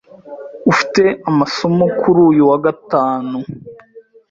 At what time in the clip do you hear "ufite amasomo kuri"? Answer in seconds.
0.71-2.19